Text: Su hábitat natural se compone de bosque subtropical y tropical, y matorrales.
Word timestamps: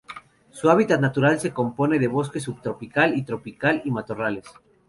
Su 0.49 0.71
hábitat 0.71 0.99
natural 0.99 1.39
se 1.39 1.53
compone 1.53 1.99
de 1.99 2.07
bosque 2.07 2.39
subtropical 2.39 3.15
y 3.15 3.21
tropical, 3.21 3.83
y 3.85 3.91
matorrales. 3.91 4.45